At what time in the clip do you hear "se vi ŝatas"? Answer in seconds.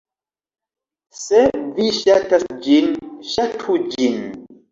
1.17-2.47